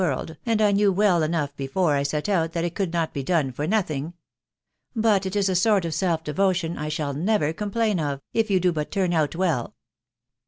world, 0.01 0.35
and 0.47 0.63
I 0.63 0.71
knew 0.71 0.91
welt 0.91 1.21
enough 1.21 1.55
before 1.55 1.93
I 1.95 2.01
set 2.01 2.27
out 2.27 2.53
that 2.53 2.63
it 2.65 2.73
could 2.73 2.91
not 2.91 3.13
be 3.13 3.21
done 3.21 3.51
for 3.51 3.67
nothing: 3.67 4.15
But 4.95 5.27
it 5.27 5.35
is 5.35 5.47
a 5.47 5.53
sort 5.55 5.85
of 5.85 5.93
self 5.93 6.23
devotion 6.23 6.75
I 6.75 6.89
shall 6.89 7.13
never 7.13 7.53
complain. 7.53 7.99
aft, 7.99 8.23
if 8.33 8.49
you 8.49 8.59
do 8.59 8.71
but 8.71 8.89
turn 8.89 9.13
out 9.13 9.35
well." 9.35 9.75